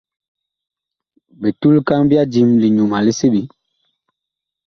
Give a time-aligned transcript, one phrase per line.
[1.41, 3.41] Bitulkaŋ ɓya dim; liŋyuma li seɓe.